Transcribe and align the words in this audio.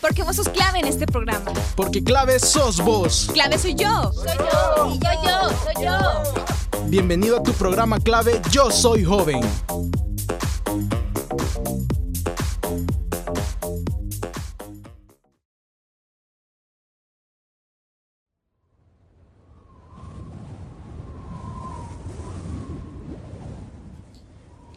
Porque 0.00 0.24
vos 0.24 0.36
sos 0.36 0.48
clave 0.48 0.80
en 0.80 0.86
este 0.86 1.06
programa. 1.06 1.52
Porque 1.76 2.02
clave 2.02 2.38
sos 2.38 2.78
vos. 2.78 3.30
Clave 3.32 3.58
soy 3.58 3.74
yo. 3.74 4.12
Soy 4.12 4.36
yo. 4.36 4.94
Y 4.94 4.98
yo, 4.98 5.10
yo, 5.24 5.48
soy 5.64 5.84
yo. 5.84 6.82
Bienvenido 6.88 7.38
a 7.38 7.42
tu 7.42 7.52
programa 7.52 7.98
clave 7.98 8.42
Yo 8.50 8.70
Soy 8.70 9.04
Joven. 9.04 9.40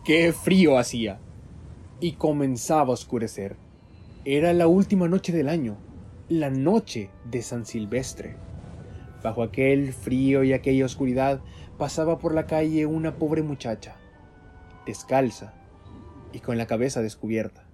Qué 0.06 0.32
frío 0.34 0.78
hacía. 0.78 1.18
Y 2.00 2.12
comenzaba 2.12 2.90
a 2.90 2.94
oscurecer. 2.94 3.56
Era 4.24 4.54
la 4.54 4.68
última 4.68 5.08
noche 5.08 5.34
del 5.34 5.50
año, 5.50 5.78
la 6.30 6.52
noche 6.52 7.10
de 7.32 7.42
San 7.42 7.66
Silvestre. 7.66 8.36
Bajo 9.24 9.42
aquel 9.42 9.94
frío 9.94 10.44
y 10.44 10.54
aquella 10.54 10.86
oscuridad 10.86 11.42
pasaba 11.80 12.20
por 12.20 12.36
la 12.36 12.46
calle 12.46 12.86
una 12.86 13.16
pobre 13.16 13.42
muchacha, 13.42 13.96
descalza 14.86 15.56
y 16.32 16.40
con 16.40 16.60
la 16.60 16.68
cabeza 16.68 17.02
descubierta. 17.02 17.68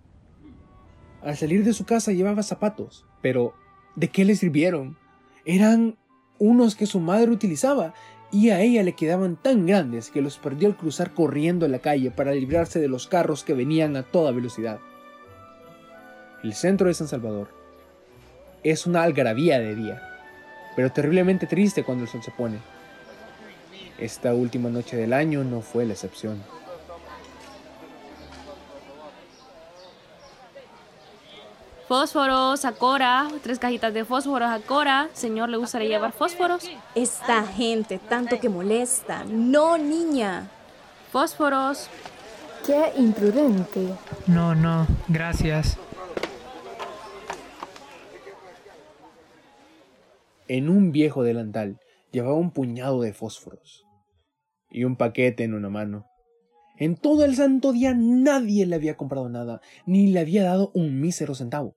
Al 1.21 1.35
salir 1.35 1.65
de 1.65 1.73
su 1.73 1.83
casa 1.83 2.13
llevaba 2.13 2.43
zapatos, 2.43 3.05
pero 3.21 3.55
¿de 3.97 4.07
qué 4.07 4.23
le 4.23 4.37
sirvieron? 4.37 4.97
Eran 5.43 5.97
unos 6.39 6.75
que 6.75 6.85
su 6.85 7.01
madre 7.01 7.29
utilizaba 7.29 7.93
y 8.31 8.49
a 8.49 8.61
ella 8.61 8.83
le 8.83 8.93
quedaban 8.93 9.35
tan 9.35 9.65
grandes 9.65 10.09
que 10.09 10.21
los 10.21 10.37
perdió 10.37 10.69
al 10.69 10.77
cruzar 10.77 11.11
corriendo 11.11 11.65
en 11.65 11.73
la 11.73 11.79
calle 11.79 12.11
para 12.11 12.31
librarse 12.31 12.79
de 12.79 12.87
los 12.87 13.07
carros 13.07 13.43
que 13.43 13.53
venían 13.53 13.95
a 13.97 14.03
toda 14.03 14.31
velocidad. 14.31 14.79
El 16.43 16.53
centro 16.53 16.87
de 16.87 16.93
San 16.93 17.07
Salvador 17.07 17.49
es 18.63 18.85
una 18.85 19.03
algarabía 19.03 19.59
de 19.59 19.75
día, 19.75 20.01
pero 20.75 20.91
terriblemente 20.91 21.45
triste 21.45 21.83
cuando 21.83 22.05
el 22.05 22.09
sol 22.09 22.23
se 22.23 22.31
pone. 22.31 22.57
Esta 23.99 24.33
última 24.33 24.69
noche 24.69 24.97
del 24.97 25.13
año 25.13 25.43
no 25.43 25.61
fue 25.61 25.85
la 25.85 25.93
excepción. 25.93 26.41
Fósforos, 31.91 32.63
Acora, 32.63 33.27
tres 33.43 33.59
cajitas 33.59 33.93
de 33.93 34.05
fósforos, 34.05 34.49
Acora. 34.49 35.09
Señor, 35.11 35.49
¿le 35.49 35.57
gustaría 35.57 35.89
llevar 35.89 36.13
fósforos? 36.13 36.63
Esta 36.95 37.45
gente, 37.45 37.99
tanto 37.99 38.39
que 38.39 38.47
molesta. 38.47 39.25
No, 39.25 39.77
niña. 39.77 40.49
Fósforos. 41.11 41.89
Qué 42.65 42.93
imprudente. 42.97 43.89
No, 44.25 44.55
no, 44.55 44.87
gracias. 45.09 45.77
En 50.47 50.69
un 50.69 50.93
viejo 50.93 51.23
delantal 51.23 51.77
llevaba 52.13 52.35
un 52.35 52.51
puñado 52.51 53.01
de 53.01 53.11
fósforos 53.11 53.83
y 54.69 54.85
un 54.85 54.95
paquete 54.95 55.43
en 55.43 55.53
una 55.53 55.69
mano. 55.69 56.05
En 56.77 56.95
todo 56.95 57.25
el 57.25 57.35
santo 57.35 57.73
día 57.73 57.93
nadie 57.93 58.65
le 58.65 58.77
había 58.77 58.95
comprado 58.95 59.27
nada, 59.27 59.59
ni 59.85 60.07
le 60.07 60.21
había 60.21 60.45
dado 60.45 60.71
un 60.73 61.01
mísero 61.01 61.35
centavo. 61.35 61.75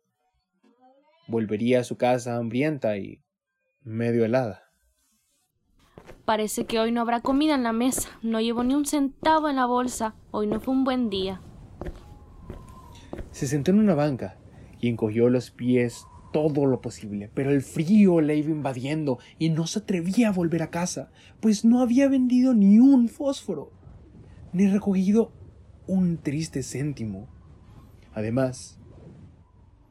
Volvería 1.26 1.80
a 1.80 1.84
su 1.84 1.96
casa 1.96 2.36
hambrienta 2.36 2.96
y 2.98 3.22
medio 3.82 4.24
helada. 4.24 4.62
Parece 6.24 6.64
que 6.64 6.78
hoy 6.78 6.90
no 6.90 7.00
habrá 7.00 7.20
comida 7.20 7.54
en 7.54 7.62
la 7.62 7.72
mesa. 7.72 8.08
No 8.22 8.40
llevo 8.40 8.64
ni 8.64 8.74
un 8.74 8.86
centavo 8.86 9.48
en 9.48 9.56
la 9.56 9.66
bolsa. 9.66 10.14
Hoy 10.30 10.46
no 10.46 10.60
fue 10.60 10.74
un 10.74 10.84
buen 10.84 11.10
día. 11.10 11.40
Se 13.30 13.46
sentó 13.46 13.70
en 13.70 13.78
una 13.78 13.94
banca 13.94 14.38
y 14.80 14.88
encogió 14.88 15.28
los 15.28 15.50
pies 15.50 16.06
todo 16.32 16.66
lo 16.66 16.80
posible, 16.80 17.30
pero 17.32 17.50
el 17.50 17.62
frío 17.62 18.20
le 18.20 18.36
iba 18.36 18.50
invadiendo 18.50 19.18
y 19.38 19.50
no 19.50 19.66
se 19.66 19.78
atrevía 19.78 20.28
a 20.28 20.32
volver 20.32 20.62
a 20.62 20.70
casa, 20.70 21.12
pues 21.40 21.64
no 21.64 21.80
había 21.80 22.08
vendido 22.08 22.54
ni 22.54 22.80
un 22.80 23.08
fósforo, 23.08 23.70
ni 24.52 24.66
recogido 24.66 25.32
un 25.86 26.18
triste 26.18 26.62
céntimo. 26.64 27.28
Además, 28.14 28.80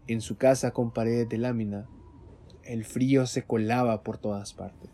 en 0.07 0.21
su 0.21 0.37
casa 0.37 0.71
con 0.71 0.91
paredes 0.91 1.29
de 1.29 1.37
lámina, 1.37 1.87
el 2.63 2.85
frío 2.85 3.25
se 3.25 3.45
colaba 3.45 4.03
por 4.03 4.17
todas 4.17 4.53
partes. 4.53 4.91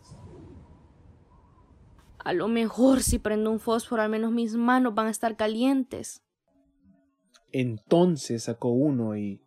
A 2.20 2.34
lo 2.34 2.47
mejor 2.47 3.02
si 3.02 3.18
prendo 3.18 3.50
un 3.50 3.59
fósforo, 3.59 4.02
al 4.02 4.09
menos 4.09 4.31
mis 4.31 4.56
manos 4.56 4.94
van 4.94 5.08
a 5.08 5.12
estar 5.12 5.36
calientes. 5.36 6.22
Entonces 7.52 8.44
sacó 8.44 8.70
uno 8.70 9.16
y... 9.18 9.42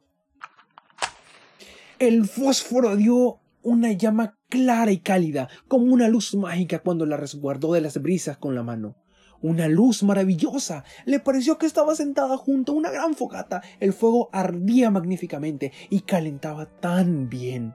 El 1.99 2.25
fósforo 2.27 2.97
dio 2.97 3.41
una 3.63 3.93
llama 3.93 4.37
clara 4.49 4.91
y 4.91 4.99
cálida, 4.99 5.49
como 5.69 5.93
una 5.93 6.09
luz 6.09 6.35
mágica 6.35 6.81
cuando 6.81 7.07
la 7.07 7.17
resguardó 7.17 7.75
de 7.75 7.81
las 7.81 8.01
brisas 8.03 8.39
con 8.39 8.55
la 8.55 8.63
mano. 8.63 8.97
Una 9.43 9.69
luz 9.69 10.03
maravillosa. 10.05 10.85
Le 11.05 11.19
pareció 11.19 11.59
que 11.59 11.67
estaba 11.67 11.95
sentada 11.97 12.37
junto 12.37 12.73
a 12.73 12.77
una 12.77 12.91
gran 12.91 13.15
fogata. 13.15 13.63
El 13.81 13.93
fuego 13.93 14.31
ardía 14.33 14.91
magníficamente 14.91 15.73
y 15.91 16.01
calentaba 16.01 16.67
tan 16.67 17.29
bien. 17.29 17.75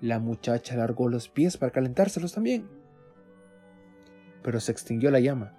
La 0.00 0.18
muchacha 0.18 0.74
alargó 0.74 1.08
los 1.08 1.28
pies 1.28 1.56
para 1.56 1.72
calentárselos 1.72 2.32
también. 2.34 2.68
Pero 4.42 4.60
se 4.60 4.70
extinguió 4.70 5.10
la 5.10 5.20
llama. 5.20 5.54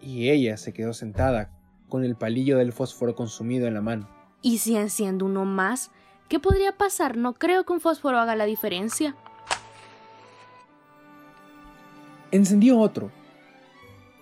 Y 0.00 0.30
ella 0.30 0.56
se 0.56 0.72
quedó 0.72 0.92
sentada 0.92 1.52
con 1.88 2.04
el 2.04 2.16
palillo 2.16 2.58
del 2.58 2.72
fósforo 2.72 3.14
consumido 3.14 3.66
en 3.66 3.74
la 3.74 3.82
mano. 3.82 4.08
¿Y 4.42 4.58
si 4.58 4.76
enciendo 4.76 5.24
uno 5.26 5.44
más? 5.44 5.90
¿Qué 6.28 6.40
podría 6.40 6.76
pasar? 6.76 7.16
No 7.16 7.34
creo 7.34 7.64
que 7.64 7.72
un 7.72 7.80
fósforo 7.80 8.18
haga 8.18 8.34
la 8.34 8.44
diferencia. 8.44 9.14
Encendió 12.32 12.78
otro, 12.78 13.12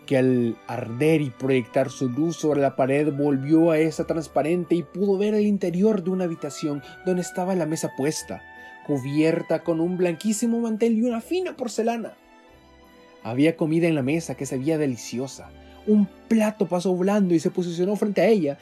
que 0.05 0.17
al 0.19 0.57
arder 0.67 1.21
y 1.21 1.31
proyectar 1.31 1.91
su 1.91 2.09
luz 2.09 2.37
sobre 2.37 2.61
la 2.61 2.77
pared 2.77 3.13
volvió 3.13 3.71
a 3.71 3.79
esa 3.79 4.07
transparente 4.07 4.75
y 4.75 4.83
pudo 4.83 5.19
ver 5.19 5.35
el 5.35 5.47
interior 5.47 6.03
de 6.03 6.11
una 6.11 6.25
habitación 6.25 6.83
donde 7.05 7.23
estaba 7.23 7.55
la 7.55 7.67
mesa 7.67 7.93
puesta, 7.97 8.43
cubierta 8.87 9.63
con 9.63 9.81
un 9.81 9.97
blanquísimo 9.97 10.61
mantel 10.61 10.99
y 10.99 11.03
una 11.03 11.21
fina 11.21 11.57
porcelana. 11.57 12.17
Había 13.23 13.57
comida 13.57 13.89
en 13.89 13.95
la 13.95 14.03
mesa 14.03 14.35
que 14.35 14.47
se 14.47 14.59
veía 14.59 14.79
deliciosa. 14.79 15.51
Un 15.87 16.07
plato 16.29 16.69
pasó 16.69 16.95
volando 16.95 17.35
y 17.35 17.41
se 17.41 17.51
posicionó 17.51 17.97
frente 17.97 18.21
a 18.21 18.29
ella. 18.29 18.59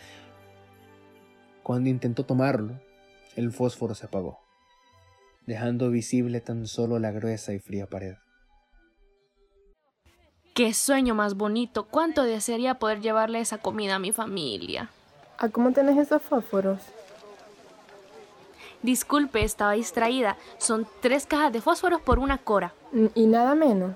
Cuando 1.62 1.90
intentó 1.90 2.24
tomarlo, 2.24 2.80
el 3.36 3.52
fósforo 3.52 3.94
se 3.94 4.06
apagó, 4.06 4.40
dejando 5.46 5.90
visible 5.90 6.40
tan 6.40 6.66
solo 6.66 6.98
la 6.98 7.10
gruesa 7.10 7.52
y 7.52 7.58
fría 7.58 7.86
pared. 7.86 8.14
Qué 10.54 10.74
sueño 10.74 11.14
más 11.14 11.34
bonito. 11.34 11.84
Cuánto 11.84 12.24
desearía 12.24 12.74
poder 12.74 13.00
llevarle 13.00 13.40
esa 13.40 13.58
comida 13.58 13.94
a 13.94 13.98
mi 13.98 14.12
familia. 14.12 14.90
¿A 15.38 15.48
cómo 15.48 15.72
tenés 15.72 15.96
esos 15.96 16.20
fósforos? 16.20 16.78
Disculpe, 18.82 19.42
estaba 19.44 19.72
distraída. 19.72 20.36
Son 20.58 20.86
tres 21.00 21.24
cajas 21.24 21.52
de 21.52 21.62
fósforos 21.62 22.02
por 22.02 22.18
una 22.18 22.36
cora. 22.36 22.74
¿Y 23.14 23.26
nada 23.26 23.54
menos? 23.54 23.92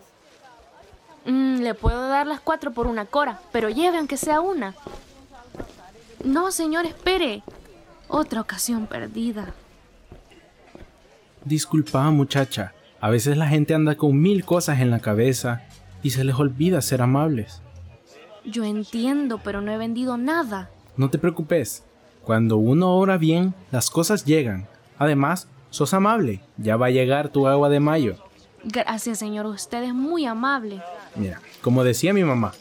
Mm, 1.26 1.60
le 1.60 1.74
puedo 1.74 2.08
dar 2.08 2.26
las 2.26 2.40
cuatro 2.40 2.70
por 2.70 2.86
una 2.86 3.04
cora, 3.04 3.40
pero 3.52 3.68
lleve 3.68 3.98
aunque 3.98 4.16
sea 4.16 4.40
una. 4.40 4.74
No, 6.24 6.50
señor, 6.52 6.86
espere. 6.86 7.42
Otra 8.08 8.40
ocasión 8.40 8.86
perdida. 8.86 9.52
Disculpa, 11.44 12.10
muchacha. 12.10 12.72
A 13.00 13.10
veces 13.10 13.36
la 13.36 13.46
gente 13.46 13.74
anda 13.74 13.96
con 13.96 14.18
mil 14.18 14.44
cosas 14.44 14.80
en 14.80 14.90
la 14.90 15.00
cabeza 15.00 15.66
y 16.02 16.10
se 16.10 16.24
les 16.24 16.36
olvida 16.36 16.80
ser 16.82 17.02
amables. 17.02 17.62
Yo 18.44 18.64
entiendo, 18.64 19.40
pero 19.42 19.60
no 19.60 19.72
he 19.72 19.78
vendido 19.78 20.16
nada. 20.16 20.70
No 20.96 21.10
te 21.10 21.18
preocupes. 21.18 21.84
Cuando 22.22 22.56
uno 22.56 22.94
obra 22.96 23.18
bien, 23.18 23.54
las 23.70 23.90
cosas 23.90 24.24
llegan. 24.24 24.66
Además, 24.98 25.48
sos 25.70 25.94
amable. 25.94 26.40
Ya 26.56 26.76
va 26.76 26.86
a 26.86 26.90
llegar 26.90 27.28
tu 27.28 27.46
agua 27.46 27.68
de 27.68 27.80
mayo. 27.80 28.16
Gracias, 28.64 29.18
señor. 29.18 29.46
Usted 29.46 29.82
es 29.82 29.94
muy 29.94 30.26
amable. 30.26 30.80
Mira, 31.14 31.40
como 31.60 31.84
decía 31.84 32.12
mi 32.12 32.24
mamá, 32.24 32.52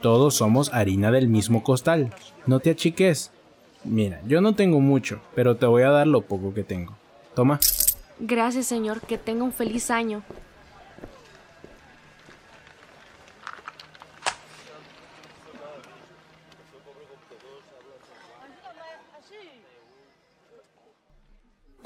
todos 0.00 0.34
somos 0.34 0.72
harina 0.72 1.10
del 1.10 1.28
mismo 1.28 1.62
costal. 1.62 2.12
No 2.46 2.60
te 2.60 2.70
achiques. 2.70 3.30
Mira, 3.84 4.20
yo 4.26 4.40
no 4.40 4.54
tengo 4.54 4.80
mucho, 4.80 5.20
pero 5.34 5.56
te 5.56 5.66
voy 5.66 5.82
a 5.82 5.90
dar 5.90 6.06
lo 6.06 6.22
poco 6.22 6.52
que 6.52 6.64
tengo. 6.64 6.94
Toma. 7.34 7.60
Gracias, 8.18 8.66
señor. 8.66 9.00
Que 9.00 9.18
tenga 9.18 9.44
un 9.44 9.52
feliz 9.52 9.90
año. 9.90 10.22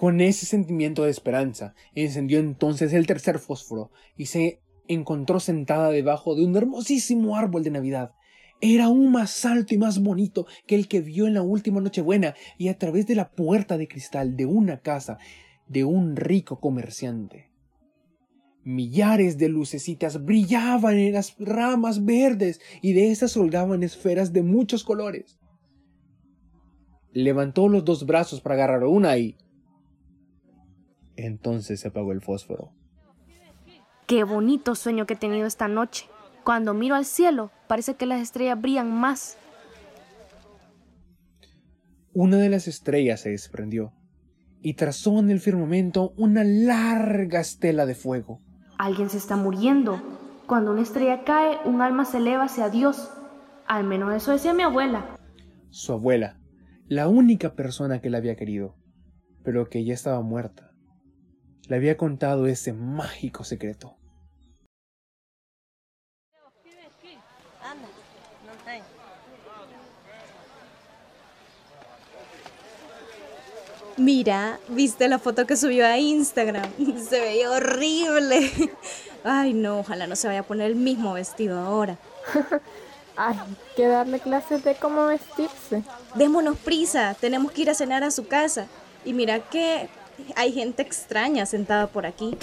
Con 0.01 0.23
ese 0.23 0.47
sentimiento 0.47 1.05
de 1.05 1.11
esperanza, 1.11 1.75
encendió 1.95 2.39
entonces 2.39 2.95
el 2.95 3.07
tercer 3.07 3.39
fósforo 3.39 3.91
y 4.17 4.27
se 4.27 4.63
encontró 4.89 5.41
sentada 5.41 5.91
debajo 5.91 6.35
de 6.35 6.47
un 6.47 6.57
hermosísimo 6.57 7.37
árbol 7.37 7.65
de 7.65 7.71
Navidad. 7.71 8.13
Era 8.63 8.87
aún 8.87 9.13
más 9.13 9.45
alto 9.45 9.75
y 9.75 9.77
más 9.77 10.03
bonito 10.03 10.47
que 10.67 10.75
el 10.75 10.89
que 10.89 11.03
vio 11.03 11.27
en 11.27 11.35
la 11.35 11.43
última 11.43 11.83
Nochebuena 11.83 12.35
y 12.57 12.69
a 12.69 12.79
través 12.79 13.07
de 13.09 13.15
la 13.15 13.31
puerta 13.31 13.77
de 13.77 13.89
cristal 13.89 14.39
de 14.39 14.47
una 14.47 14.81
casa 14.81 15.19
de 15.69 15.85
un 15.85 16.17
rico 16.17 16.61
comerciante. 16.61 17.51
Millares 18.65 19.37
de 19.37 19.51
lucecitas 19.51 20.25
brillaban 20.25 20.97
en 20.97 21.13
las 21.13 21.37
ramas 21.39 22.07
verdes 22.07 22.59
y 22.81 22.95
de 22.95 23.11
esas 23.11 23.35
colgaban 23.35 23.83
esferas 23.83 24.33
de 24.33 24.45
muchos 24.45 24.83
colores. 24.83 25.39
Levantó 27.13 27.69
los 27.69 27.85
dos 27.85 28.07
brazos 28.07 28.41
para 28.41 28.55
agarrar 28.55 28.85
una 28.85 29.19
y... 29.19 29.37
Entonces 31.27 31.81
se 31.81 31.89
apagó 31.89 32.13
el 32.13 32.23
fósforo. 32.23 32.73
Qué 34.07 34.25
bonito 34.25 34.75
sueño 34.75 35.07
que 35.07 35.15
he 35.15 35.17
tenido 35.17 35.47
esta 35.47 35.69
noche. 35.69 36.07
Cuando 36.45 36.73
miro 36.73 36.95
al 36.95 37.05
cielo, 37.05 37.51
parece 37.69 37.95
que 37.95 38.07
las 38.07 38.21
estrellas 38.21 38.61
brillan 38.61 38.91
más. 38.91 39.37
Una 42.15 42.39
de 42.39 42.49
las 42.49 42.67
estrellas 42.67 43.21
se 43.21 43.31
desprendió 43.31 43.93
y 44.63 44.75
trazó 44.75 45.19
en 45.19 45.31
el 45.31 45.41
firmamento 45.41 46.13
una 46.17 46.43
larga 46.43 47.41
estela 47.41 47.87
de 47.87 47.95
fuego. 47.95 48.41
Alguien 48.79 49.11
se 49.11 49.19
está 49.19 49.37
muriendo. 49.37 50.03
Cuando 50.47 50.73
una 50.73 50.83
estrella 50.83 51.23
cae, 51.25 51.59
un 51.67 51.83
alma 51.83 52.05
se 52.07 52.17
eleva 52.17 52.45
hacia 52.45 52.71
Dios. 52.71 53.11
Al 53.67 53.85
menos 53.85 54.15
eso 54.15 54.33
decía 54.33 54.55
mi 54.55 54.63
abuela. 54.63 55.17
Su 55.69 55.93
abuela, 55.93 56.41
la 56.89 57.09
única 57.09 57.55
persona 57.55 58.01
que 58.01 58.11
la 58.11 58.19
había 58.19 58.37
querido, 58.37 58.75
pero 59.45 59.69
que 59.69 59.85
ya 59.85 59.95
estaba 59.95 60.21
muerta, 60.23 60.70
le 61.69 61.77
había 61.77 61.97
contado 61.97 62.47
ese 62.47 62.73
mágico 62.73 63.45
secreto. 63.45 63.97
Mira, 73.97 74.59
¿viste 74.69 75.09
la 75.09 75.19
foto 75.19 75.47
que 75.47 75.57
subió 75.57 75.87
a 75.87 75.99
Instagram? 75.99 76.71
Se 77.09 77.21
veía 77.21 77.51
horrible. 77.51 78.51
Ay, 79.25 79.53
no, 79.53 79.81
ojalá 79.81 80.07
no 80.07 80.17
se 80.17 80.27
vaya 80.27 80.41
a 80.41 80.45
poner 80.45 80.71
el 80.71 80.77
mismo 80.77 81.13
vestido 81.13 81.59
ahora. 81.59 81.99
Ay, 83.17 83.37
que 83.77 83.87
darle 83.87 84.19
clases 84.19 84.65
de 84.65 84.75
cómo 84.75 85.05
vestirse. 85.05 85.83
Démonos 86.15 86.57
prisa, 86.57 87.15
tenemos 87.21 87.53
que 87.53 87.61
ir 87.61 87.71
a 87.71 87.75
cenar 87.75 88.03
a 88.03 88.11
su 88.11 88.27
casa. 88.27 88.67
Y 89.05 89.13
mira 89.13 89.41
que 89.41 89.91
hay 90.37 90.53
gente 90.53 90.83
extraña 90.83 91.47
sentada 91.47 91.87
por 91.89 92.07
aquí. 92.07 92.37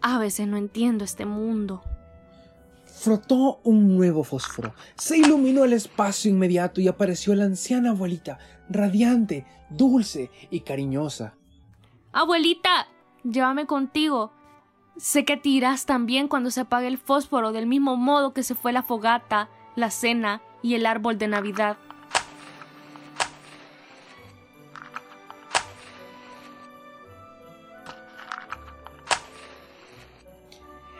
A 0.00 0.18
veces 0.18 0.46
no 0.46 0.56
entiendo 0.56 1.04
este 1.04 1.26
mundo. 1.26 1.82
Frotó 2.86 3.60
un 3.62 3.96
nuevo 3.96 4.24
fósforo, 4.24 4.74
se 4.96 5.18
iluminó 5.18 5.64
el 5.64 5.72
espacio 5.72 6.30
inmediato 6.30 6.80
y 6.80 6.88
apareció 6.88 7.34
la 7.34 7.44
anciana 7.44 7.90
abuelita, 7.90 8.38
radiante, 8.68 9.46
dulce 9.70 10.30
y 10.50 10.60
cariñosa. 10.60 11.34
Abuelita, 12.12 12.88
llévame 13.22 13.66
contigo. 13.66 14.32
Sé 14.98 15.24
que 15.24 15.36
te 15.36 15.48
irás 15.48 15.86
también 15.86 16.26
cuando 16.26 16.50
se 16.50 16.62
apague 16.62 16.88
el 16.88 16.98
fósforo, 16.98 17.52
del 17.52 17.68
mismo 17.68 17.96
modo 17.96 18.32
que 18.32 18.42
se 18.42 18.56
fue 18.56 18.72
la 18.72 18.82
fogata, 18.82 19.48
la 19.76 19.92
cena 19.92 20.42
y 20.60 20.74
el 20.74 20.86
árbol 20.86 21.18
de 21.18 21.28
Navidad. 21.28 21.76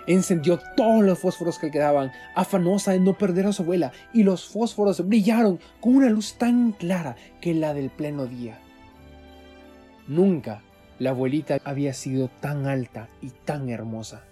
Encendió 0.06 0.60
todos 0.76 1.02
los 1.02 1.18
fósforos 1.18 1.58
que 1.58 1.72
quedaban, 1.72 2.12
afanosa 2.36 2.92
de 2.92 3.00
no 3.00 3.18
perder 3.18 3.46
a 3.46 3.52
su 3.52 3.62
abuela, 3.62 3.90
y 4.14 4.22
los 4.22 4.48
fósforos 4.48 5.06
brillaron 5.08 5.58
con 5.80 5.96
una 5.96 6.08
luz 6.08 6.34
tan 6.34 6.70
clara 6.70 7.16
que 7.40 7.52
la 7.52 7.74
del 7.74 7.90
pleno 7.90 8.26
día. 8.26 8.60
Nunca 10.06 10.62
la 10.98 11.10
abuelita 11.10 11.58
había 11.64 11.94
sido 11.94 12.28
tan 12.40 12.66
alta 12.66 13.08
y 13.20 13.30
tan 13.30 13.68
hermosa. 13.68 14.24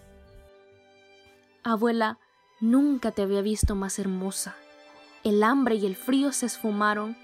Abuela, 1.62 2.18
nunca 2.60 3.10
te 3.10 3.22
había 3.22 3.42
visto 3.42 3.74
más 3.74 3.98
hermosa. 3.98 4.54
El 5.24 5.42
hambre 5.42 5.76
y 5.76 5.86
el 5.86 5.96
frío 5.96 6.32
se 6.32 6.46
esfumaron 6.46 7.16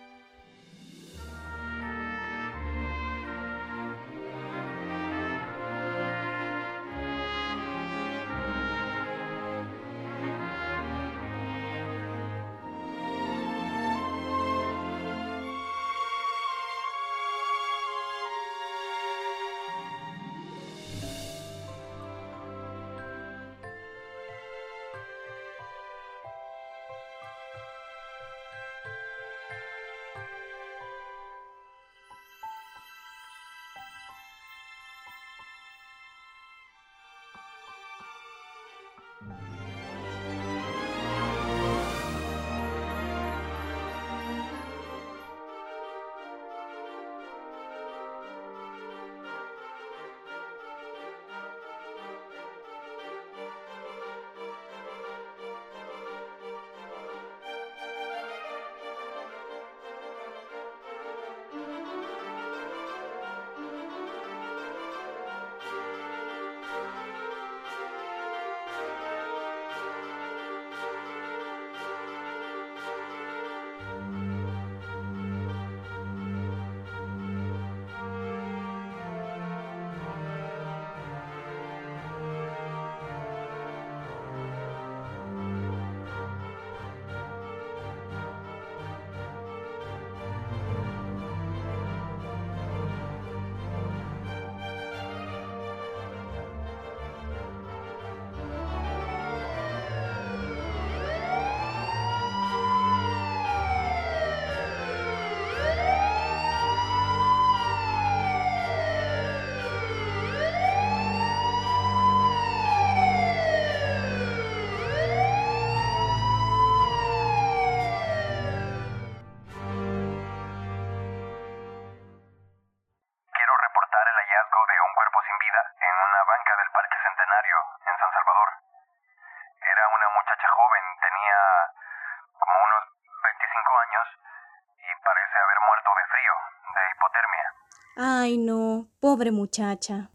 Ay, 137.96 138.38
no, 138.38 138.88
pobre 139.00 139.32
muchacha. 139.32 140.10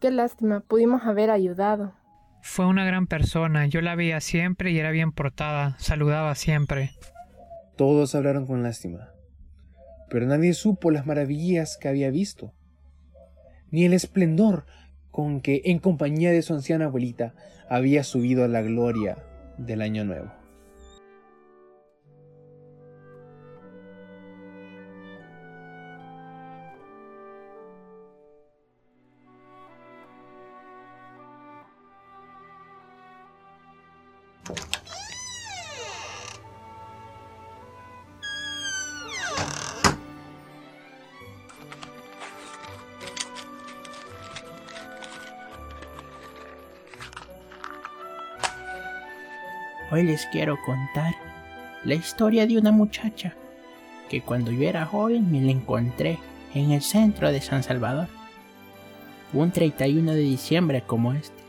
Qué 0.00 0.10
lástima, 0.12 0.60
pudimos 0.60 1.02
haber 1.04 1.30
ayudado. 1.30 1.94
Fue 2.40 2.66
una 2.66 2.84
gran 2.84 3.08
persona, 3.08 3.66
yo 3.66 3.80
la 3.80 3.96
veía 3.96 4.20
siempre 4.20 4.70
y 4.70 4.78
era 4.78 4.92
bien 4.92 5.10
portada, 5.10 5.74
saludaba 5.78 6.36
siempre. 6.36 6.92
Todos 7.76 8.14
hablaron 8.14 8.46
con 8.46 8.62
lástima, 8.62 9.10
pero 10.08 10.26
nadie 10.26 10.54
supo 10.54 10.92
las 10.92 11.06
maravillas 11.06 11.76
que 11.76 11.88
había 11.88 12.10
visto, 12.10 12.52
ni 13.70 13.84
el 13.84 13.92
esplendor 13.92 14.64
con 15.10 15.40
que, 15.40 15.62
en 15.64 15.80
compañía 15.80 16.30
de 16.30 16.42
su 16.42 16.54
anciana 16.54 16.84
abuelita, 16.84 17.34
había 17.68 18.04
subido 18.04 18.44
a 18.44 18.48
la 18.48 18.62
gloria 18.62 19.18
del 19.58 19.82
año 19.82 20.04
nuevo. 20.04 20.30
Hoy 49.96 50.02
les 50.02 50.26
quiero 50.26 50.58
contar 50.62 51.14
la 51.82 51.94
historia 51.94 52.46
de 52.46 52.58
una 52.58 52.70
muchacha 52.70 53.34
que 54.10 54.20
cuando 54.20 54.50
yo 54.50 54.68
era 54.68 54.84
joven 54.84 55.32
me 55.32 55.40
la 55.40 55.52
encontré 55.52 56.18
en 56.52 56.72
el 56.72 56.82
centro 56.82 57.32
de 57.32 57.40
San 57.40 57.62
Salvador. 57.62 58.08
Un 59.32 59.52
31 59.52 60.12
de 60.12 60.20
diciembre 60.20 60.82
como 60.82 61.14
este. 61.14 61.42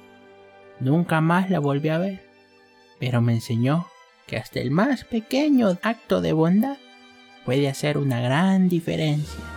Nunca 0.80 1.20
más 1.20 1.50
la 1.50 1.60
volví 1.60 1.90
a 1.90 1.98
ver, 1.98 2.24
pero 3.00 3.20
me 3.20 3.34
enseñó 3.34 3.86
que 4.28 4.38
hasta 4.38 4.62
el 4.62 4.72
más 4.72 5.04
pequeño 5.04 5.78
acto 5.82 6.22
de 6.22 6.32
bondad 6.32 6.78
puede 7.44 7.68
hacer 7.68 7.98
una 7.98 8.22
gran 8.22 8.70
diferencia. 8.70 9.57